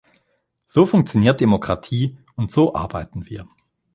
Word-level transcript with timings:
So 0.65 0.87
funktioniert 0.87 1.39
Demokratie 1.41 2.17
und 2.35 2.51
so 2.51 2.73
arbeiten 2.73 3.29
wir. 3.29 3.47